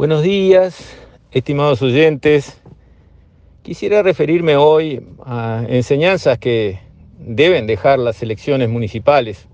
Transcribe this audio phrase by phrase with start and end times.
[0.00, 0.96] Buenos días,
[1.30, 2.58] estimados oyentes.
[3.60, 6.80] Quisiera referirme hoy a enseñanzas que
[7.18, 9.46] deben dejar las elecciones municipales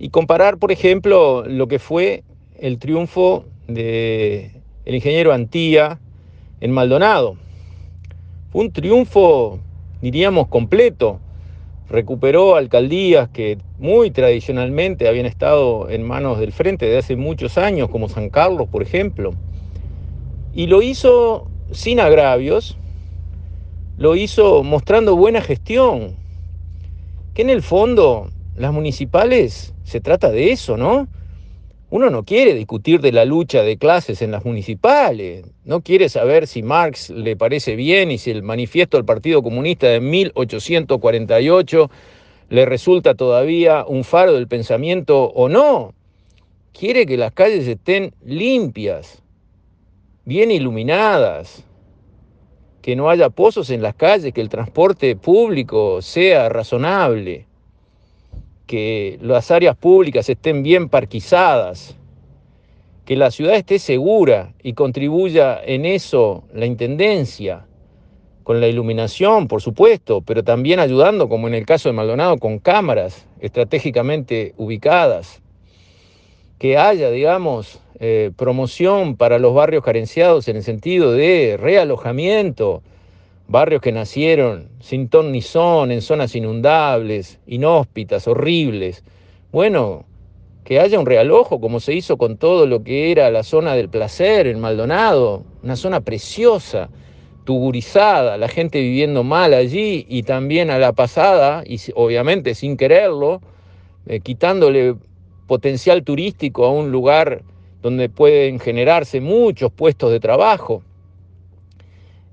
[0.00, 2.24] y comparar, por ejemplo, lo que fue
[2.58, 4.50] el triunfo del
[4.84, 6.00] el ingeniero Antía
[6.60, 7.36] en Maldonado.
[8.50, 9.60] Fue un triunfo,
[10.00, 11.20] diríamos, completo.
[11.92, 17.90] Recuperó alcaldías que muy tradicionalmente habían estado en manos del frente de hace muchos años,
[17.90, 19.34] como San Carlos, por ejemplo.
[20.54, 22.78] Y lo hizo sin agravios,
[23.98, 26.16] lo hizo mostrando buena gestión,
[27.34, 31.08] que en el fondo las municipales se trata de eso, ¿no?
[31.92, 36.46] Uno no quiere discutir de la lucha de clases en las municipales, no quiere saber
[36.46, 41.90] si Marx le parece bien y si el manifiesto del Partido Comunista de 1848
[42.48, 45.92] le resulta todavía un faro del pensamiento o no.
[46.72, 49.22] Quiere que las calles estén limpias,
[50.24, 51.62] bien iluminadas,
[52.80, 57.48] que no haya pozos en las calles, que el transporte público sea razonable
[58.66, 61.96] que las áreas públicas estén bien parquizadas,
[63.04, 67.66] que la ciudad esté segura y contribuya en eso la Intendencia,
[68.42, 72.58] con la iluminación, por supuesto, pero también ayudando, como en el caso de Maldonado, con
[72.58, 75.42] cámaras estratégicamente ubicadas,
[76.58, 82.82] que haya, digamos, eh, promoción para los barrios carenciados en el sentido de realojamiento,
[83.48, 89.04] barrios que nacieron sin ton ni son, en zonas inundables, inhóspitas, horribles.
[89.52, 90.04] Bueno,
[90.64, 93.88] que haya un realojo como se hizo con todo lo que era la zona del
[93.88, 96.88] placer en Maldonado, una zona preciosa,
[97.44, 103.40] tugurizada, la gente viviendo mal allí y también a la pasada, y obviamente sin quererlo,
[104.06, 104.94] eh, quitándole
[105.46, 107.42] potencial turístico a un lugar
[107.82, 110.82] donde pueden generarse muchos puestos de trabajo.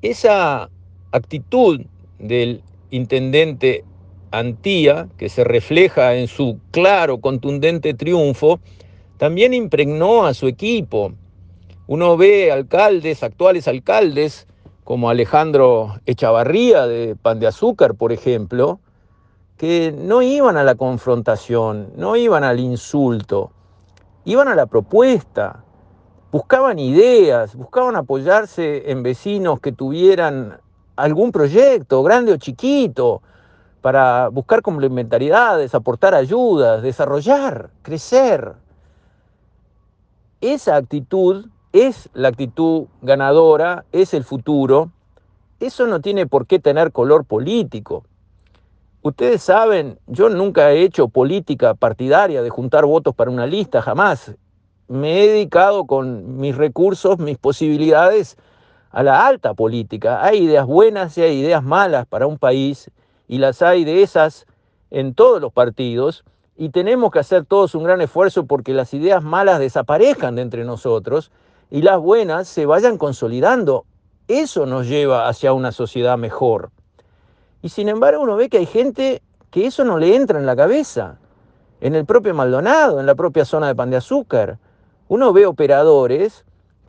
[0.00, 0.70] Esa
[1.12, 1.82] actitud
[2.18, 3.84] del intendente
[4.30, 8.60] Antía, que se refleja en su claro, contundente triunfo,
[9.18, 11.12] también impregnó a su equipo.
[11.86, 14.46] Uno ve alcaldes, actuales alcaldes,
[14.84, 18.80] como Alejandro Echavarría de Pan de Azúcar, por ejemplo,
[19.58, 23.52] que no iban a la confrontación, no iban al insulto,
[24.24, 25.62] iban a la propuesta,
[26.32, 30.58] buscaban ideas, buscaban apoyarse en vecinos que tuvieran
[30.96, 33.22] algún proyecto, grande o chiquito,
[33.80, 38.54] para buscar complementariedades, aportar ayudas, desarrollar, crecer.
[40.40, 44.90] Esa actitud es la actitud ganadora, es el futuro.
[45.58, 48.04] Eso no tiene por qué tener color político.
[49.02, 54.32] Ustedes saben, yo nunca he hecho política partidaria de juntar votos para una lista, jamás.
[54.86, 58.36] Me he dedicado con mis recursos, mis posibilidades,
[58.92, 60.22] a la alta política.
[60.24, 62.90] Hay ideas buenas y hay ideas malas para un país
[63.26, 64.46] y las hay de esas
[64.90, 66.24] en todos los partidos
[66.56, 70.64] y tenemos que hacer todos un gran esfuerzo porque las ideas malas desaparezcan de entre
[70.64, 71.32] nosotros
[71.70, 73.86] y las buenas se vayan consolidando.
[74.28, 76.70] Eso nos lleva hacia una sociedad mejor.
[77.62, 80.54] Y sin embargo uno ve que hay gente que eso no le entra en la
[80.54, 81.18] cabeza.
[81.80, 84.58] En el propio Maldonado, en la propia zona de Pan de Azúcar.
[85.08, 86.44] Uno ve operadores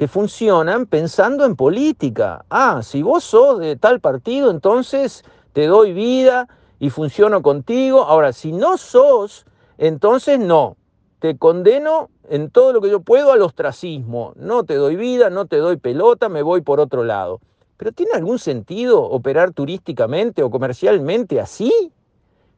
[0.08, 2.46] funcionan pensando en política.
[2.50, 6.48] Ah, si vos sos de tal partido, entonces te doy vida
[6.80, 8.02] y funciono contigo.
[8.04, 9.46] Ahora, si no sos,
[9.78, 10.78] entonces no.
[11.20, 14.34] Te condeno en todo lo que yo puedo al ostracismo.
[14.36, 17.40] No te doy vida, no te doy pelota, me voy por otro lado.
[17.78, 21.92] ¿Pero tiene algún sentido operar turísticamente o comercialmente así?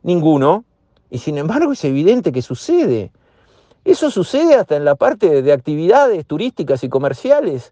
[0.03, 0.65] Ninguno.
[1.09, 3.11] Y sin embargo es evidente que sucede.
[3.85, 7.71] Eso sucede hasta en la parte de actividades turísticas y comerciales.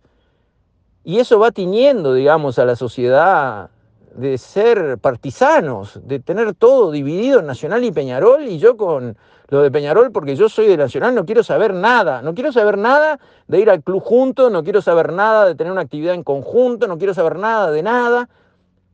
[1.04, 3.72] Y eso va tiñendo, digamos, a la sociedad
[4.16, 9.18] de ser partisanos, de tener todo dividido en Nacional y Peñarol, y yo con
[9.50, 12.78] lo de Peñarol, porque yo soy de Nacional, no quiero saber nada, no quiero saber
[12.78, 16.24] nada de ir al club juntos, no quiero saber nada de tener una actividad en
[16.24, 18.30] conjunto, no quiero saber nada de nada.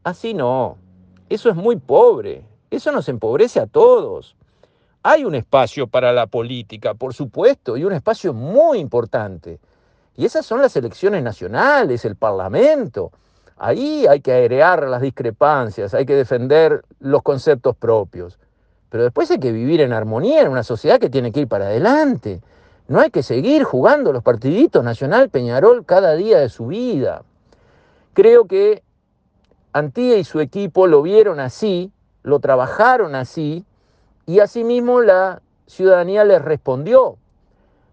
[0.05, 0.77] Así no,
[1.27, 4.37] eso es muy pobre, eso nos empobrece a todos.
[5.01, 9.59] Hay un espacio para la política, por supuesto, y un espacio muy importante.
[10.17, 13.11] Y esas son las elecciones nacionales, el Parlamento.
[13.57, 18.37] Ahí hay que airear las discrepancias, hay que defender los conceptos propios.
[18.89, 21.67] Pero después hay que vivir en armonía en una sociedad que tiene que ir para
[21.67, 22.41] adelante.
[22.89, 27.23] No hay que seguir jugando los partiditos Nacional Peñarol cada día de su vida.
[28.13, 28.83] Creo que
[29.71, 31.91] Antía y su equipo lo vieron así,
[32.23, 33.63] lo trabajaron así,
[34.29, 37.17] y asimismo la ciudadanía les respondió.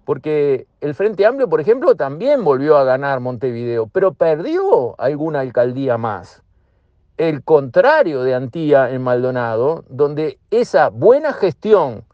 [0.05, 5.97] porque el Frente Amplio, por ejemplo, también volvió a ganar Montevideo, pero perdió alguna alcaldía
[5.99, 6.43] más.
[7.17, 12.05] El contrario de Antía en Maldonado, donde esa buena gestión,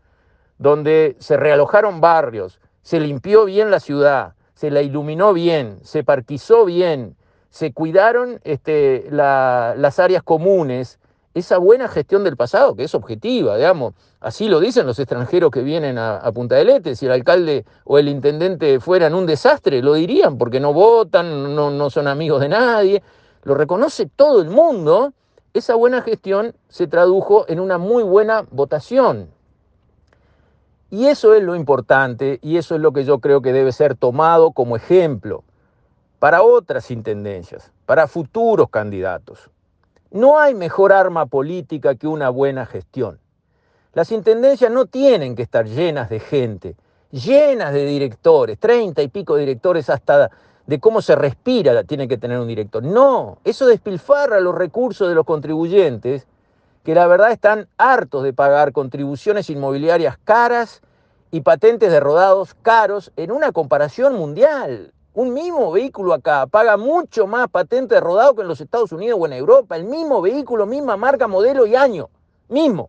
[0.56, 6.64] donde se realojaron barrios, se limpió bien la ciudad, se la iluminó bien, se parquizó
[6.64, 7.16] bien,
[7.50, 10.98] se cuidaron este, las áreas comunes,
[11.34, 15.62] esa buena gestión del pasado, que es objetiva, digamos, así lo dicen los extranjeros que
[15.62, 19.94] vienen a, Punta del Este, si el alcalde o el intendente fueran un desastre, lo
[19.94, 23.02] dirían, porque no votan, no, no son amigos de nadie,
[23.44, 25.12] lo reconoce todo el mundo,
[25.54, 29.28] esa buena gestión se tradujo en una muy buena votación.
[30.90, 33.96] Y eso es lo importante y eso es lo que yo creo que debe ser
[33.96, 35.42] tomado como ejemplo
[36.18, 39.50] para otras intendencias, para futuros candidatos.
[40.12, 43.18] No hay mejor arma política que una buena gestión.
[43.94, 46.76] Las intendencias no tienen que estar llenas de gente,
[47.10, 50.30] llenas de directores, treinta y pico directores hasta
[50.66, 52.82] de cómo se respira tiene que tener un director.
[52.82, 56.26] No, eso despilfarra los recursos de los contribuyentes
[56.84, 60.82] que la verdad están hartos de pagar contribuciones inmobiliarias caras
[61.30, 64.92] y patentes de rodados caros en una comparación mundial.
[65.14, 69.18] Un mismo vehículo acá paga mucho más patente de rodado que en los Estados Unidos
[69.20, 69.76] o en Europa.
[69.76, 72.08] El mismo vehículo, misma marca, modelo y año.
[72.48, 72.88] Mismo.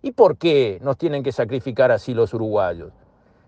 [0.00, 2.92] ¿Y por qué nos tienen que sacrificar así los uruguayos?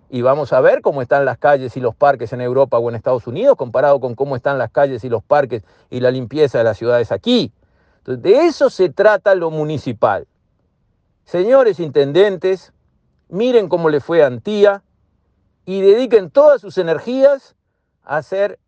[0.09, 2.97] Y vamos a ver cómo están las calles y los parques en Europa o en
[2.97, 6.65] Estados Unidos comparado con cómo están las calles y los parques y la limpieza de
[6.65, 7.53] las ciudades aquí.
[7.99, 10.27] Entonces, de eso se trata lo municipal.
[11.25, 12.73] Señores intendentes,
[13.29, 14.83] miren cómo le fue a Antía
[15.65, 17.56] y dediquen todas sus energías
[18.07, 18.59] hacer,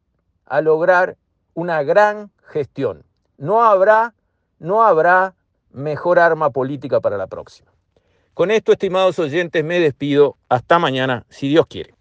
[0.44, 1.16] a lograr
[1.54, 3.04] una gran gestión.
[3.36, 4.14] No habrá,
[4.58, 5.34] no habrá
[5.70, 7.70] mejor arma política para la próxima.
[8.34, 10.36] Con esto, estimados oyentes, me despido.
[10.48, 11.94] Hasta mañana, si Dios quiere.